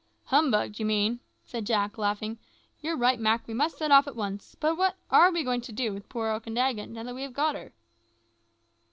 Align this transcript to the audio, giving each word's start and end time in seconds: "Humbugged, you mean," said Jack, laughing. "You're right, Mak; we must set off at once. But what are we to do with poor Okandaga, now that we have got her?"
"Humbugged, 0.23 0.79
you 0.79 0.85
mean," 0.87 1.19
said 1.43 1.63
Jack, 1.67 1.95
laughing. 1.95 2.39
"You're 2.79 2.97
right, 2.97 3.19
Mak; 3.19 3.47
we 3.47 3.53
must 3.53 3.77
set 3.77 3.91
off 3.91 4.07
at 4.07 4.15
once. 4.15 4.55
But 4.59 4.75
what 4.75 4.97
are 5.11 5.31
we 5.31 5.43
to 5.59 5.71
do 5.71 5.93
with 5.93 6.09
poor 6.09 6.31
Okandaga, 6.33 6.87
now 6.87 7.03
that 7.03 7.13
we 7.13 7.21
have 7.21 7.33
got 7.33 7.53
her?" 7.53 7.71